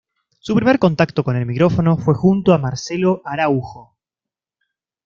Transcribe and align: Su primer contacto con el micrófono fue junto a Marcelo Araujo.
Su 0.39 0.55
primer 0.55 0.79
contacto 0.79 1.23
con 1.23 1.35
el 1.35 1.45
micrófono 1.45 1.95
fue 1.95 2.15
junto 2.15 2.55
a 2.55 2.57
Marcelo 2.57 3.21
Araujo. 3.23 3.95